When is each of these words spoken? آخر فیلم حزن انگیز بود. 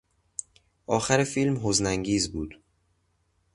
آخر 0.87 1.23
فیلم 1.23 1.59
حزن 1.63 1.85
انگیز 1.85 2.31
بود. 2.31 2.63